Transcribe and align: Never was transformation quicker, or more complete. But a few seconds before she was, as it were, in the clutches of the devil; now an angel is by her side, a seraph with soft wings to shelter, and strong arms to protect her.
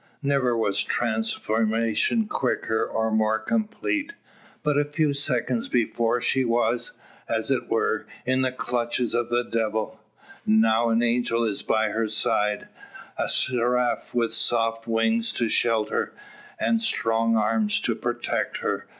Never 0.23 0.57
was 0.57 0.81
transformation 0.81 2.25
quicker, 2.25 2.83
or 2.83 3.11
more 3.11 3.37
complete. 3.37 4.13
But 4.63 4.75
a 4.75 4.83
few 4.83 5.13
seconds 5.13 5.67
before 5.67 6.19
she 6.21 6.43
was, 6.43 6.93
as 7.29 7.51
it 7.51 7.69
were, 7.69 8.07
in 8.25 8.41
the 8.41 8.51
clutches 8.51 9.13
of 9.13 9.29
the 9.29 9.43
devil; 9.43 9.99
now 10.43 10.89
an 10.89 11.03
angel 11.03 11.43
is 11.43 11.61
by 11.61 11.89
her 11.89 12.07
side, 12.07 12.67
a 13.19 13.29
seraph 13.29 14.15
with 14.15 14.33
soft 14.33 14.87
wings 14.87 15.31
to 15.33 15.47
shelter, 15.49 16.13
and 16.59 16.81
strong 16.81 17.37
arms 17.37 17.79
to 17.81 17.93
protect 17.93 18.57
her. 18.57 18.87